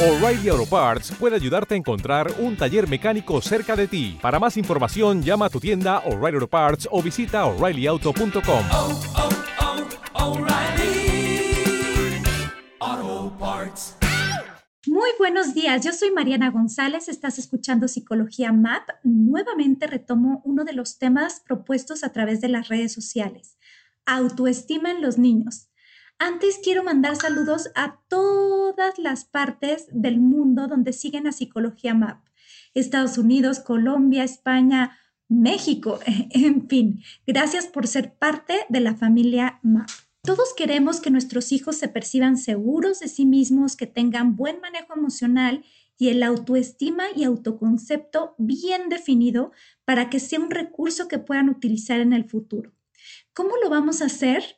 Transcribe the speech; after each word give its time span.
O'Reilly 0.00 0.48
Auto 0.48 0.64
Parts 0.64 1.10
puede 1.18 1.34
ayudarte 1.34 1.74
a 1.74 1.76
encontrar 1.76 2.32
un 2.38 2.56
taller 2.56 2.88
mecánico 2.88 3.40
cerca 3.40 3.74
de 3.74 3.88
ti. 3.88 4.16
Para 4.22 4.38
más 4.38 4.56
información, 4.56 5.24
llama 5.24 5.46
a 5.46 5.50
tu 5.50 5.58
tienda 5.58 5.98
O'Reilly 6.06 6.36
Auto 6.36 6.46
Parts 6.46 6.88
o 6.92 7.02
visita 7.02 7.44
oreillyauto.com. 7.46 8.64
oh, 8.70 9.00
oh, 12.80 13.36
Parts. 13.40 13.96
Muy 14.86 15.10
buenos 15.18 15.52
días, 15.52 15.84
yo 15.84 15.92
soy 15.92 16.12
Mariana 16.12 16.52
González, 16.52 17.08
estás 17.08 17.40
escuchando 17.40 17.88
Psicología 17.88 18.52
MAP. 18.52 18.88
Nuevamente 19.02 19.88
retomo 19.88 20.42
uno 20.44 20.62
de 20.62 20.74
los 20.74 20.98
temas 20.98 21.40
propuestos 21.40 22.04
a 22.04 22.12
través 22.12 22.40
de 22.40 22.48
las 22.48 22.68
redes 22.68 22.92
sociales, 22.92 23.58
autoestima 24.06 24.92
en 24.92 25.02
los 25.02 25.18
niños. 25.18 25.67
Antes 26.20 26.58
quiero 26.60 26.82
mandar 26.82 27.14
saludos 27.14 27.70
a 27.76 28.00
todas 28.08 28.98
las 28.98 29.24
partes 29.24 29.86
del 29.92 30.18
mundo 30.18 30.66
donde 30.66 30.92
siguen 30.92 31.28
a 31.28 31.32
Psicología 31.32 31.94
MAP. 31.94 32.26
Estados 32.74 33.18
Unidos, 33.18 33.60
Colombia, 33.60 34.24
España, 34.24 34.98
México, 35.28 36.00
en 36.06 36.68
fin. 36.68 37.04
Gracias 37.24 37.68
por 37.68 37.86
ser 37.86 38.14
parte 38.14 38.54
de 38.68 38.80
la 38.80 38.96
familia 38.96 39.60
MAP. 39.62 39.88
Todos 40.22 40.54
queremos 40.56 41.00
que 41.00 41.12
nuestros 41.12 41.52
hijos 41.52 41.76
se 41.76 41.86
perciban 41.86 42.36
seguros 42.36 42.98
de 42.98 43.06
sí 43.06 43.24
mismos, 43.24 43.76
que 43.76 43.86
tengan 43.86 44.34
buen 44.34 44.60
manejo 44.60 44.94
emocional 44.94 45.64
y 45.98 46.08
el 46.08 46.24
autoestima 46.24 47.04
y 47.14 47.24
autoconcepto 47.24 48.34
bien 48.38 48.88
definido 48.88 49.52
para 49.84 50.10
que 50.10 50.18
sea 50.18 50.40
un 50.40 50.50
recurso 50.50 51.06
que 51.06 51.20
puedan 51.20 51.48
utilizar 51.48 52.00
en 52.00 52.12
el 52.12 52.24
futuro. 52.24 52.72
¿Cómo 53.32 53.52
lo 53.62 53.70
vamos 53.70 54.02
a 54.02 54.06
hacer? 54.06 54.57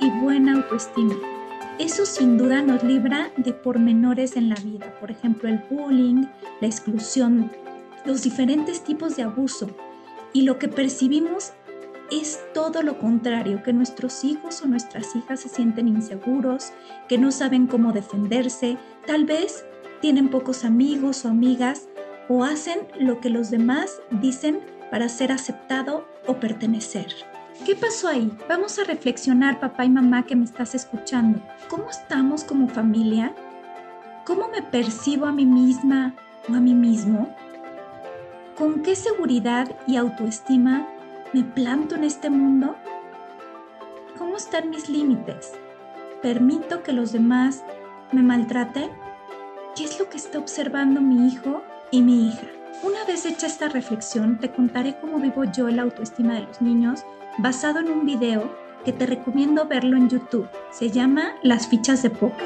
Y 0.00 0.10
buena 0.20 0.54
autoestima. 0.54 1.14
Eso 1.78 2.06
sin 2.06 2.36
duda 2.36 2.60
nos 2.60 2.82
libra 2.82 3.30
de 3.36 3.52
pormenores 3.52 4.36
en 4.36 4.48
la 4.48 4.56
vida, 4.56 4.92
por 4.98 5.12
ejemplo 5.12 5.48
el 5.48 5.60
bullying, 5.70 6.24
la 6.60 6.66
exclusión, 6.66 7.52
los 8.04 8.22
diferentes 8.22 8.82
tipos 8.82 9.14
de 9.14 9.22
abuso. 9.22 9.68
Y 10.32 10.42
lo 10.42 10.58
que 10.58 10.66
percibimos 10.66 11.52
es 12.10 12.40
todo 12.52 12.82
lo 12.82 12.98
contrario, 12.98 13.62
que 13.62 13.72
nuestros 13.72 14.24
hijos 14.24 14.60
o 14.62 14.66
nuestras 14.66 15.14
hijas 15.14 15.40
se 15.40 15.48
sienten 15.48 15.86
inseguros, 15.86 16.72
que 17.08 17.18
no 17.18 17.30
saben 17.30 17.68
cómo 17.68 17.92
defenderse, 17.92 18.76
tal 19.06 19.24
vez 19.24 19.64
tienen 20.00 20.30
pocos 20.30 20.64
amigos 20.64 21.24
o 21.24 21.28
amigas 21.28 21.88
o 22.28 22.42
hacen 22.42 22.80
lo 22.98 23.20
que 23.20 23.30
los 23.30 23.50
demás 23.50 24.00
dicen 24.10 24.58
para 24.90 25.08
ser 25.08 25.30
aceptado 25.30 26.08
o 26.26 26.40
pertenecer. 26.40 27.33
¿Qué 27.62 27.76
pasó 27.76 28.08
ahí? 28.08 28.30
Vamos 28.46 28.78
a 28.78 28.84
reflexionar, 28.84 29.60
papá 29.60 29.84
y 29.84 29.88
mamá 29.88 30.24
que 30.24 30.36
me 30.36 30.44
estás 30.44 30.74
escuchando. 30.74 31.40
¿Cómo 31.70 31.88
estamos 31.88 32.44
como 32.44 32.68
familia? 32.68 33.32
¿Cómo 34.26 34.48
me 34.48 34.60
percibo 34.60 35.24
a 35.26 35.32
mí 35.32 35.46
misma 35.46 36.14
o 36.50 36.54
a 36.54 36.60
mí 36.60 36.74
mismo? 36.74 37.34
¿Con 38.58 38.82
qué 38.82 38.96
seguridad 38.96 39.74
y 39.86 39.96
autoestima 39.96 40.86
me 41.32 41.42
planto 41.42 41.94
en 41.94 42.04
este 42.04 42.28
mundo? 42.28 42.76
¿Cómo 44.18 44.36
están 44.36 44.68
mis 44.68 44.90
límites? 44.90 45.52
¿Permito 46.22 46.82
que 46.82 46.92
los 46.92 47.12
demás 47.12 47.62
me 48.12 48.22
maltraten? 48.22 48.90
¿Qué 49.76 49.84
es 49.84 49.98
lo 49.98 50.10
que 50.10 50.18
está 50.18 50.38
observando 50.38 51.00
mi 51.00 51.28
hijo 51.28 51.62
y 51.90 52.02
mi 52.02 52.28
hija? 52.28 52.46
Una 52.84 53.02
vez 53.06 53.24
hecha 53.24 53.46
esta 53.46 53.70
reflexión, 53.70 54.38
te 54.38 54.52
contaré 54.52 55.00
cómo 55.00 55.18
vivo 55.18 55.44
yo 55.44 55.70
la 55.70 55.80
autoestima 55.80 56.34
de 56.34 56.42
los 56.42 56.60
niños 56.60 57.00
basado 57.38 57.80
en 57.80 57.88
un 57.88 58.04
video 58.04 58.54
que 58.84 58.92
te 58.92 59.06
recomiendo 59.06 59.66
verlo 59.66 59.96
en 59.96 60.10
YouTube. 60.10 60.46
Se 60.70 60.90
llama 60.90 61.34
Las 61.42 61.66
fichas 61.66 62.02
de 62.02 62.10
póker. 62.10 62.44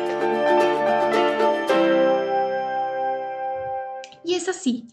Y 4.23 4.35
es 4.35 4.49
así, 4.49 4.87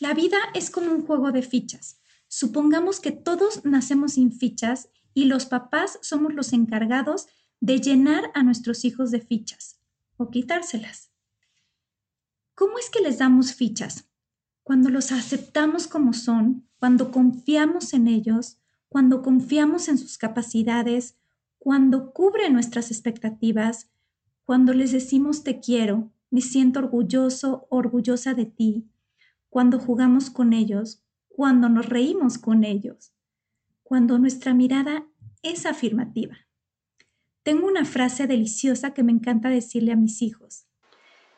la 0.00 0.14
vida 0.14 0.38
es 0.54 0.70
como 0.70 0.90
un 0.90 1.06
juego 1.06 1.30
de 1.30 1.42
fichas. 1.42 2.00
Supongamos 2.28 2.98
que 2.98 3.10
todos 3.10 3.66
nacemos 3.66 4.14
sin 4.14 4.32
fichas 4.32 4.88
y 5.12 5.26
los 5.26 5.44
papás 5.44 5.98
somos 6.00 6.32
los 6.32 6.54
encargados 6.54 7.26
de 7.60 7.82
llenar 7.82 8.30
a 8.32 8.42
nuestros 8.42 8.86
hijos 8.86 9.10
de 9.10 9.20
fichas 9.20 9.78
o 10.16 10.30
quitárselas. 10.30 11.10
¿Cómo 12.54 12.78
es 12.78 12.88
que 12.88 13.00
les 13.00 13.18
damos 13.18 13.52
fichas? 13.52 14.06
Cuando 14.66 14.90
los 14.90 15.12
aceptamos 15.12 15.86
como 15.86 16.12
son, 16.12 16.66
cuando 16.80 17.12
confiamos 17.12 17.94
en 17.94 18.08
ellos, 18.08 18.58
cuando 18.88 19.22
confiamos 19.22 19.86
en 19.86 19.96
sus 19.96 20.18
capacidades, 20.18 21.16
cuando 21.60 22.12
cubre 22.12 22.50
nuestras 22.50 22.90
expectativas, 22.90 23.92
cuando 24.44 24.72
les 24.72 24.90
decimos 24.90 25.44
te 25.44 25.60
quiero, 25.60 26.10
me 26.32 26.40
siento 26.40 26.80
orgulloso, 26.80 27.68
orgullosa 27.70 28.34
de 28.34 28.46
ti, 28.46 28.88
cuando 29.50 29.78
jugamos 29.78 30.30
con 30.30 30.52
ellos, 30.52 31.00
cuando 31.28 31.68
nos 31.68 31.88
reímos 31.88 32.36
con 32.36 32.64
ellos, 32.64 33.12
cuando 33.84 34.18
nuestra 34.18 34.52
mirada 34.52 35.06
es 35.44 35.64
afirmativa. 35.64 36.38
Tengo 37.44 37.68
una 37.68 37.84
frase 37.84 38.26
deliciosa 38.26 38.94
que 38.94 39.04
me 39.04 39.12
encanta 39.12 39.48
decirle 39.48 39.92
a 39.92 39.96
mis 39.96 40.22
hijos. 40.22 40.65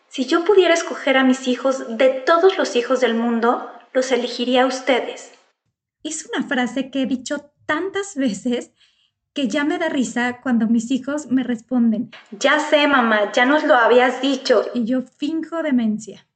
Si 0.09 0.25
yo 0.25 0.45
pudiera 0.45 0.75
escoger 0.75 1.17
a 1.17 1.25
mis 1.25 1.47
hijos 1.49 1.97
de 1.97 2.09
todos 2.09 2.57
los 2.59 2.77
hijos 2.77 3.01
del 3.01 3.15
mundo, 3.15 3.71
los 3.93 4.11
elegiría 4.11 4.63
a 4.63 4.67
ustedes. 4.67 5.33
Es 6.03 6.27
una 6.27 6.47
frase 6.47 6.91
que 6.91 7.03
he 7.03 7.07
dicho 7.07 7.53
tantas 7.67 8.17
veces 8.17 8.73
que 9.35 9.49
ya 9.49 9.65
me 9.65 9.79
da 9.79 9.89
risa 9.89 10.41
cuando 10.41 10.67
mis 10.67 10.91
hijos 10.91 11.31
me 11.31 11.45
responden, 11.45 12.11
ya 12.33 12.59
sé 12.59 12.89
mamá, 12.89 13.31
ya 13.33 13.45
nos 13.45 13.63
lo 13.65 13.75
habías 13.75 14.21
dicho, 14.21 14.65
y 14.75 14.85
yo 14.85 15.03
finjo 15.03 15.63
demencia. 15.63 16.27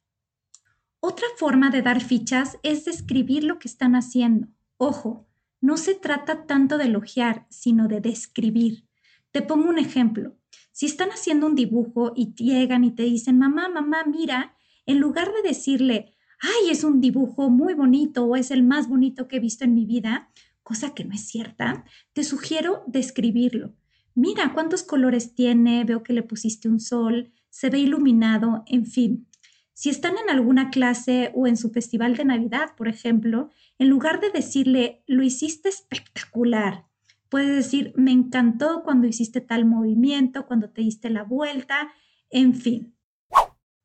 Otra 1.01 1.27
forma 1.37 1.71
de 1.71 1.83
dar 1.83 2.01
fichas 2.01 2.59
es 2.63 2.85
describir 2.85 3.43
lo 3.43 3.59
que 3.59 3.67
están 3.67 3.97
haciendo. 3.97 4.47
Ojo, 4.77 5.27
no 5.61 5.77
se 5.77 5.95
trata 5.95 6.47
tanto 6.47 6.79
de 6.79 6.85
elogiar, 6.85 7.47
sino 7.49 7.89
de 7.89 8.01
describir. 8.01 8.85
Te 9.33 9.43
pongo 9.43 9.69
un 9.69 9.79
ejemplo. 9.79 10.37
Si 10.73 10.87
están 10.87 11.11
haciendo 11.11 11.47
un 11.47 11.55
dibujo 11.55 12.13
y 12.17 12.35
llegan 12.35 12.85
y 12.85 12.91
te 12.91 13.05
dicen, 13.05 13.39
mamá, 13.39 13.69
mamá, 13.69 14.05
mira, 14.05 14.57
en 14.87 14.99
lugar 14.99 15.33
de 15.33 15.49
decirle, 15.49 16.15
ay, 16.41 16.71
es 16.71 16.83
un 16.83 17.01
dibujo 17.01 17.51
muy 17.51 17.75
bonito 17.75 18.25
o 18.25 18.37
es 18.37 18.51
el 18.51 18.63
más 18.63 18.89
bonito 18.89 19.29
que 19.29 19.37
he 19.37 19.41
visto 19.41 19.65
en 19.65 19.75
mi 19.75 19.87
vida, 19.87 20.31
cosa 20.63 20.95
que 20.95 21.05
no 21.05 21.15
es 21.15 21.29
cierta, 21.29 21.85
te 22.13 22.25
sugiero 22.25 22.83
describirlo. 22.87 23.75
Mira 24.15 24.53
cuántos 24.53 24.83
colores 24.83 25.35
tiene, 25.35 25.85
veo 25.85 26.03
que 26.03 26.13
le 26.13 26.23
pusiste 26.23 26.69
un 26.69 26.81
sol, 26.81 27.33
se 27.49 27.71
ve 27.71 27.79
iluminado, 27.79 28.65
en 28.67 28.87
fin. 28.87 29.29
Si 29.75 29.89
están 29.89 30.15
en 30.19 30.31
alguna 30.31 30.71
clase 30.71 31.33
o 31.35 31.47
en 31.47 31.57
su 31.57 31.71
festival 31.71 32.17
de 32.17 32.25
Navidad, 32.25 32.75
por 32.77 32.89
ejemplo, 32.89 33.51
en 33.79 33.89
lugar 33.89 34.21
de 34.21 34.31
decirle, 34.31 35.03
lo 35.07 35.23
hiciste 35.23 35.69
espectacular, 35.69 36.87
puedes 37.33 37.57
decir, 37.57 37.95
me 37.97 38.13
encantó 38.13 38.83
cuando 38.85 39.07
hiciste 39.07 39.41
tal 39.41 39.65
movimiento, 39.65 40.47
cuando 40.47 40.69
te 40.69 40.83
diste 40.83 41.09
la 41.09 41.23
vuelta, 41.23 41.91
en 42.29 42.55
fin. 42.55 42.95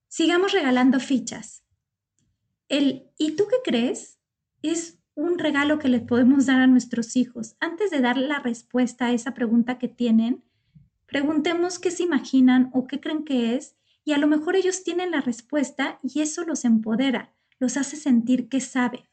Sigamos 0.10 0.52
regalando 0.52 1.00
fichas. 1.00 1.64
El 2.68 3.10
¿y 3.18 3.38
tú 3.38 3.46
qué 3.50 3.56
crees? 3.64 4.20
es 4.62 5.00
un 5.16 5.40
regalo 5.40 5.80
que 5.80 5.88
les 5.88 6.02
podemos 6.02 6.46
dar 6.46 6.60
a 6.60 6.68
nuestros 6.68 7.16
hijos. 7.16 7.56
Antes 7.62 7.90
de 7.90 8.02
dar 8.02 8.18
la 8.18 8.40
respuesta 8.40 9.06
a 9.06 9.14
esa 9.14 9.34
pregunta 9.34 9.78
que 9.78 9.88
tienen, 9.88 10.44
preguntemos 11.06 11.80
qué 11.80 11.90
se 11.90 12.04
imaginan 12.04 12.70
o 12.74 12.86
qué 12.86 13.00
creen 13.00 13.24
que 13.24 13.56
es 13.56 13.78
y 14.04 14.12
a 14.12 14.18
lo 14.18 14.28
mejor 14.28 14.58
ellos 14.58 14.84
tienen 14.84 15.12
la 15.12 15.22
respuesta 15.22 16.00
y 16.04 16.20
eso 16.20 16.44
los 16.44 16.66
empodera, 16.66 17.34
los 17.60 17.78
hace 17.78 17.96
sentir 17.96 18.50
que 18.50 18.60
saben. 18.60 19.04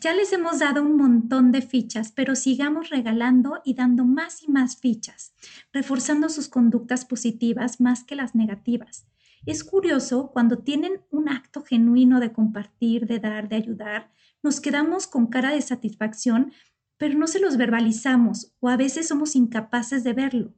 Ya 0.00 0.12
les 0.12 0.32
hemos 0.32 0.58
dado 0.58 0.82
un 0.82 0.96
montón 0.96 1.52
de 1.52 1.62
fichas, 1.62 2.12
pero 2.12 2.34
sigamos 2.34 2.90
regalando 2.90 3.60
y 3.64 3.74
dando 3.74 4.04
más 4.04 4.42
y 4.42 4.50
más 4.50 4.76
fichas, 4.76 5.32
reforzando 5.72 6.28
sus 6.28 6.48
conductas 6.48 7.04
positivas 7.04 7.80
más 7.80 8.04
que 8.04 8.16
las 8.16 8.34
negativas. 8.34 9.06
Es 9.46 9.64
curioso, 9.64 10.30
cuando 10.32 10.58
tienen 10.58 11.00
un 11.10 11.28
acto 11.28 11.62
genuino 11.62 12.20
de 12.20 12.32
compartir, 12.32 13.06
de 13.06 13.20
dar, 13.20 13.48
de 13.48 13.56
ayudar, 13.56 14.10
nos 14.42 14.60
quedamos 14.60 15.06
con 15.06 15.28
cara 15.28 15.52
de 15.52 15.62
satisfacción, 15.62 16.52
pero 16.98 17.16
no 17.16 17.26
se 17.26 17.40
los 17.40 17.56
verbalizamos 17.56 18.52
o 18.60 18.68
a 18.68 18.76
veces 18.76 19.08
somos 19.08 19.36
incapaces 19.36 20.04
de 20.04 20.12
verlo. 20.12 20.54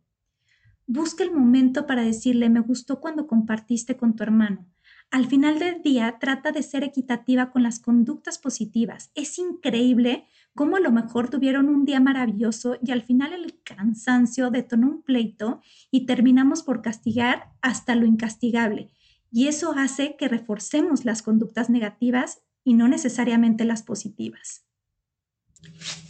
Busca 0.87 1.23
el 1.23 1.33
momento 1.33 1.87
para 1.87 2.03
decirle, 2.03 2.49
me 2.49 2.61
gustó 2.61 2.99
cuando 3.01 3.27
compartiste 3.27 3.97
con 3.97 4.17
tu 4.17 4.23
hermano. 4.23 4.67
Al 5.11 5.27
final 5.27 5.59
del 5.59 5.83
día, 5.83 6.19
trata 6.21 6.53
de 6.53 6.63
ser 6.63 6.85
equitativa 6.85 7.51
con 7.51 7.63
las 7.63 7.79
conductas 7.79 8.39
positivas. 8.39 9.11
Es 9.15 9.39
increíble 9.39 10.27
cómo 10.55 10.77
a 10.77 10.81
lo 10.81 10.93
mejor 10.93 11.31
tuvieron 11.31 11.69
un 11.69 11.87
día 11.87 11.99
maravilloso 11.99 12.77
y 12.85 12.91
al 12.91 13.03
final 13.03 13.33
el 13.33 13.59
cansancio 13.63 14.51
detonó 14.51 14.89
un 14.89 15.03
pleito 15.03 15.63
y 15.91 16.05
terminamos 16.05 16.63
por 16.63 16.83
castigar 16.83 17.53
hasta 17.63 17.95
lo 17.95 18.05
incastigable. 18.05 18.91
Y 19.33 19.47
eso 19.47 19.73
hace 19.77 20.17
que 20.17 20.29
reforcemos 20.29 21.07
las 21.07 21.23
conductas 21.23 21.71
negativas 21.71 22.43
y 22.63 22.75
no 22.75 22.87
necesariamente 22.87 23.65
las 23.65 23.83
positivas. 23.83 24.67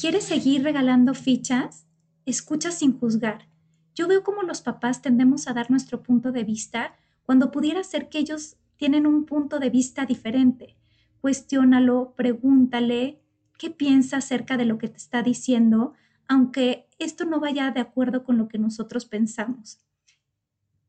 ¿Quieres 0.01 0.25
seguir 0.25 0.65
regalando 0.65 1.15
fichas? 1.15 1.87
Escucha 2.27 2.73
sin 2.73 2.99
juzgar. 2.99 3.49
Yo 3.95 4.09
veo 4.09 4.25
cómo 4.25 4.43
los 4.43 4.61
papás 4.61 5.03
tendemos 5.03 5.47
a 5.47 5.53
dar 5.53 5.71
nuestro 5.71 6.03
punto 6.03 6.33
de 6.33 6.43
vista 6.43 6.95
cuando 7.23 7.53
pudiera 7.53 7.85
ser 7.85 8.09
que 8.09 8.19
ellos 8.19 8.57
tienen 8.79 9.07
un 9.07 9.27
punto 9.27 9.59
de 9.59 9.69
vista 9.69 10.07
diferente. 10.07 10.77
Cuestiónalo, 11.21 12.15
pregúntale 12.17 13.21
qué 13.59 13.71
piensa 13.71 14.19
acerca 14.19 14.57
de 14.57 14.65
lo 14.65 14.79
que 14.79 14.89
te 14.89 14.97
está 14.97 15.23
diciendo, 15.23 15.93
aunque 16.29 16.89
esto 16.99 17.25
no 17.27 17.41
vaya 17.41 17.71
de 17.73 17.81
acuerdo 17.81 18.25
con 18.25 18.39
lo 18.39 18.49
que 18.49 18.57
nosotros 18.57 19.05
pensamos. 19.05 19.81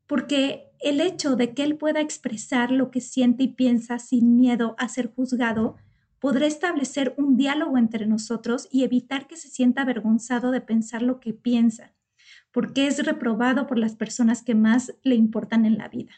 Porque 0.06 0.70
el 0.80 1.00
hecho 1.00 1.36
de 1.36 1.52
que 1.52 1.64
él 1.64 1.76
pueda 1.76 2.00
expresar 2.00 2.70
lo 2.70 2.90
que 2.90 3.00
siente 3.00 3.42
y 3.42 3.48
piensa 3.48 3.98
sin 3.98 4.36
miedo 4.36 4.76
a 4.78 4.88
ser 4.88 5.12
juzgado, 5.12 5.76
podrá 6.20 6.46
establecer 6.46 7.14
un 7.16 7.36
diálogo 7.36 7.76
entre 7.76 8.06
nosotros 8.06 8.68
y 8.70 8.84
evitar 8.84 9.26
que 9.26 9.36
se 9.36 9.48
sienta 9.48 9.82
avergonzado 9.82 10.52
de 10.52 10.60
pensar 10.60 11.02
lo 11.02 11.18
que 11.18 11.32
piensa, 11.32 11.94
porque 12.52 12.86
es 12.86 13.04
reprobado 13.04 13.66
por 13.66 13.78
las 13.78 13.96
personas 13.96 14.42
que 14.42 14.54
más 14.54 14.94
le 15.02 15.16
importan 15.16 15.64
en 15.64 15.78
la 15.78 15.88
vida. 15.88 16.12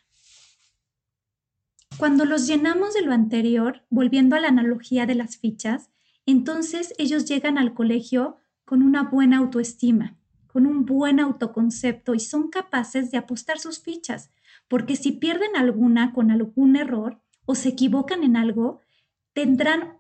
Cuando 1.98 2.24
los 2.24 2.46
llenamos 2.46 2.94
de 2.94 3.02
lo 3.02 3.12
anterior, 3.12 3.84
volviendo 3.88 4.34
a 4.34 4.40
la 4.40 4.48
analogía 4.48 5.06
de 5.06 5.14
las 5.14 5.36
fichas, 5.36 5.90
entonces 6.26 6.94
ellos 6.98 7.26
llegan 7.26 7.58
al 7.58 7.74
colegio 7.74 8.36
con 8.64 8.82
una 8.82 9.04
buena 9.04 9.38
autoestima, 9.38 10.16
con 10.46 10.66
un 10.66 10.84
buen 10.84 11.20
autoconcepto 11.20 12.14
y 12.14 12.20
son 12.20 12.48
capaces 12.48 13.10
de 13.10 13.18
apostar 13.18 13.58
sus 13.58 13.80
fichas, 13.80 14.30
porque 14.68 14.96
si 14.96 15.12
pierden 15.12 15.56
alguna 15.56 16.12
con 16.12 16.30
algún 16.30 16.76
error 16.76 17.20
o 17.44 17.54
se 17.54 17.70
equivocan 17.70 18.24
en 18.24 18.36
algo, 18.36 18.80
tendrán 19.32 19.98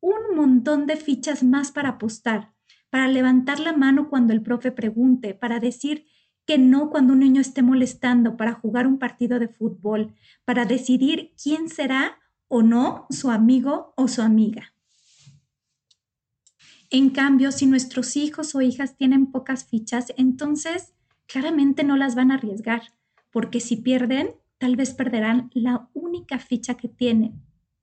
un 0.00 0.36
montón 0.36 0.86
de 0.86 0.96
fichas 0.96 1.42
más 1.42 1.72
para 1.72 1.90
apostar, 1.90 2.52
para 2.90 3.08
levantar 3.08 3.60
la 3.60 3.72
mano 3.72 4.08
cuando 4.08 4.32
el 4.32 4.42
profe 4.42 4.72
pregunte, 4.72 5.34
para 5.34 5.60
decir 5.60 6.06
que 6.48 6.56
no 6.56 6.88
cuando 6.88 7.12
un 7.12 7.18
niño 7.18 7.42
esté 7.42 7.60
molestando 7.60 8.38
para 8.38 8.54
jugar 8.54 8.86
un 8.86 8.98
partido 8.98 9.38
de 9.38 9.48
fútbol, 9.48 10.14
para 10.46 10.64
decidir 10.64 11.34
quién 11.40 11.68
será 11.68 12.20
o 12.48 12.62
no 12.62 13.06
su 13.10 13.30
amigo 13.30 13.92
o 13.98 14.08
su 14.08 14.22
amiga. 14.22 14.72
En 16.88 17.10
cambio, 17.10 17.52
si 17.52 17.66
nuestros 17.66 18.16
hijos 18.16 18.54
o 18.54 18.62
hijas 18.62 18.96
tienen 18.96 19.26
pocas 19.30 19.66
fichas, 19.66 20.14
entonces 20.16 20.94
claramente 21.26 21.84
no 21.84 21.98
las 21.98 22.14
van 22.14 22.30
a 22.30 22.36
arriesgar, 22.36 22.94
porque 23.30 23.60
si 23.60 23.76
pierden, 23.76 24.30
tal 24.56 24.74
vez 24.74 24.94
perderán 24.94 25.50
la 25.52 25.90
única 25.92 26.38
ficha 26.38 26.78
que 26.78 26.88
tienen. 26.88 27.42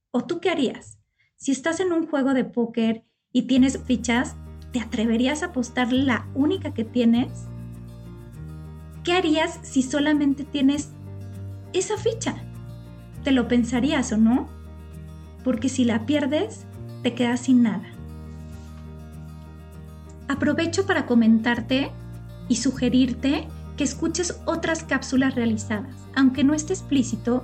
¿O 0.09 0.25
tú 0.25 0.39
qué 0.39 0.49
harías? 0.49 0.97
Si 1.35 1.51
estás 1.51 1.79
en 1.79 1.91
un 1.93 2.07
juego 2.07 2.33
de 2.33 2.45
póker 2.45 3.05
y 3.31 3.43
tienes 3.43 3.79
fichas, 3.83 4.35
¿te 4.73 4.79
atreverías 4.79 5.43
a 5.43 5.47
apostar 5.47 5.93
la 5.93 6.27
única 6.33 6.73
que 6.73 6.83
tienes? 6.83 7.47
¿Qué 9.05 9.13
harías 9.13 9.59
si 9.61 9.83
solamente 9.83 10.43
tienes 10.43 10.89
esa 11.73 11.95
ficha? 11.95 12.35
¿Te 13.23 13.31
lo 13.31 13.47
pensarías 13.47 14.11
o 14.11 14.17
no? 14.17 14.49
Porque 15.43 15.69
si 15.69 15.85
la 15.85 16.07
pierdes, 16.07 16.65
te 17.03 17.13
quedas 17.13 17.41
sin 17.41 17.61
nada. 17.61 17.85
Aprovecho 20.27 20.87
para 20.87 21.05
comentarte 21.05 21.91
y 22.49 22.55
sugerirte 22.55 23.47
que 23.77 23.83
escuches 23.83 24.41
otras 24.45 24.81
cápsulas 24.81 25.35
realizadas, 25.35 25.95
aunque 26.15 26.43
no 26.43 26.55
esté 26.55 26.73
explícito, 26.73 27.43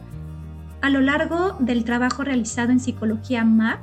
a 0.82 0.90
lo 0.90 1.00
largo 1.00 1.58
del 1.60 1.84
trabajo 1.84 2.24
realizado 2.24 2.72
en 2.72 2.80
psicología 2.80 3.46
MAP, 3.46 3.82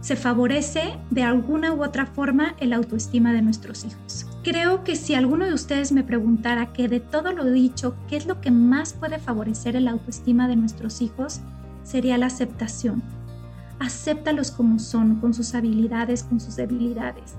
se 0.00 0.16
favorece 0.16 0.98
de 1.10 1.22
alguna 1.22 1.72
u 1.72 1.84
otra 1.84 2.06
forma 2.06 2.56
el 2.58 2.72
autoestima 2.72 3.32
de 3.32 3.42
nuestros 3.42 3.84
hijos. 3.84 4.26
Creo 4.42 4.82
que 4.82 4.96
si 4.96 5.14
alguno 5.14 5.44
de 5.44 5.54
ustedes 5.54 5.92
me 5.92 6.02
preguntara 6.02 6.72
que 6.72 6.88
de 6.88 6.98
todo 6.98 7.30
lo 7.30 7.44
dicho, 7.44 7.94
¿qué 8.08 8.16
es 8.16 8.26
lo 8.26 8.40
que 8.40 8.50
más 8.50 8.92
puede 8.92 9.20
favorecer 9.20 9.76
el 9.76 9.86
autoestima 9.86 10.48
de 10.48 10.56
nuestros 10.56 11.00
hijos? 11.00 11.40
Sería 11.84 12.18
la 12.18 12.26
aceptación. 12.26 13.04
Acéptalos 13.78 14.50
como 14.50 14.80
son, 14.80 15.20
con 15.20 15.32
sus 15.32 15.54
habilidades, 15.54 16.24
con 16.24 16.40
sus 16.40 16.56
debilidades. 16.56 17.34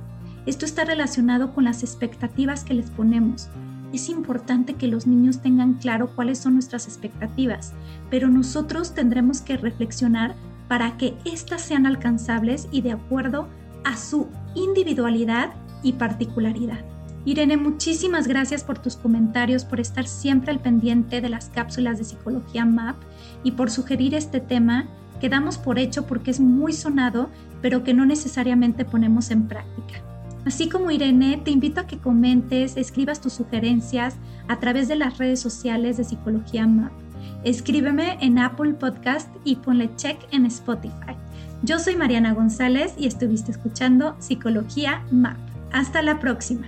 Esto 0.45 0.63
está 0.63 0.85
relacionado 0.85 1.53
con 1.53 1.65
las 1.65 1.83
expectativas 1.83 2.63
que 2.63 2.73
les 2.73 2.89
ponemos. 2.89 3.49
Es 3.91 4.07
importante 4.07 4.75
que 4.75 4.87
los 4.87 5.05
niños 5.05 5.41
tengan 5.41 5.73
claro 5.73 6.09
cuáles 6.15 6.39
son 6.39 6.53
nuestras 6.53 6.87
expectativas, 6.87 7.73
pero 8.09 8.29
nosotros 8.29 8.93
tendremos 8.93 9.41
que 9.41 9.57
reflexionar 9.57 10.35
para 10.69 10.95
que 10.95 11.15
éstas 11.25 11.63
sean 11.63 11.85
alcanzables 11.85 12.69
y 12.71 12.79
de 12.79 12.93
acuerdo 12.93 13.49
a 13.83 13.97
su 13.97 14.29
individualidad 14.55 15.51
y 15.83 15.93
particularidad. 15.93 16.92
Irene, 17.25 17.55
muchísimas 17.55 18.27
gracias 18.27 18.63
por 18.63 18.79
tus 18.79 18.97
comentarios, 18.97 19.63
por 19.63 19.79
estar 19.79 20.07
siempre 20.07 20.51
al 20.51 20.59
pendiente 20.59 21.21
de 21.21 21.29
las 21.29 21.49
cápsulas 21.49 21.97
de 21.97 22.03
psicología 22.03 22.65
MAP 22.65 22.97
y 23.43 23.51
por 23.51 23.71
sugerir 23.71 24.13
este 24.13 24.41
tema 24.41 24.87
que 25.21 25.29
damos 25.29 25.57
por 25.57 25.79
hecho 25.79 26.05
porque 26.05 26.31
es 26.31 26.41
muy 26.41 26.73
sonado, 26.73 27.29
pero 27.61 27.83
que 27.83 27.93
no 27.93 28.05
necesariamente 28.05 28.83
ponemos 28.83 29.31
en 29.31 29.47
práctica. 29.47 30.01
Así 30.45 30.67
como 30.67 30.91
Irene, 30.91 31.39
te 31.41 31.51
invito 31.51 31.79
a 31.79 31.87
que 31.87 31.97
comentes, 31.97 32.75
escribas 32.75 33.21
tus 33.21 33.31
sugerencias 33.31 34.15
a 34.49 34.59
través 34.59 34.89
de 34.89 34.97
las 34.97 35.17
redes 35.17 35.39
sociales 35.39 35.95
de 35.95 36.03
Psicología 36.03 36.67
MAP. 36.67 36.91
Escríbeme 37.45 38.17
en 38.19 38.37
Apple 38.37 38.73
Podcast 38.73 39.29
y 39.45 39.55
ponle 39.55 39.95
check 39.95 40.17
en 40.31 40.45
Spotify. 40.45 41.15
Yo 41.61 41.79
soy 41.79 41.95
Mariana 41.95 42.33
González 42.33 42.93
y 42.97 43.07
estuviste 43.07 43.51
escuchando 43.51 44.17
Psicología 44.19 45.03
MAP. 45.09 45.37
Hasta 45.71 46.01
la 46.01 46.19
próxima. 46.19 46.67